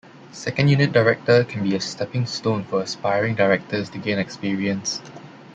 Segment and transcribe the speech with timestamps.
[0.31, 4.99] Second unit director can be a stepping stone for aspiring directors to gain experience.